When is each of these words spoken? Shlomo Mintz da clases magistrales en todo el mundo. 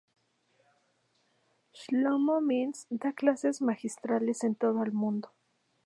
Shlomo 1.81 2.39
Mintz 2.47 2.87
da 2.89 3.13
clases 3.13 3.61
magistrales 3.61 4.43
en 4.43 4.55
todo 4.55 4.83
el 4.83 4.93
mundo. 4.93 5.31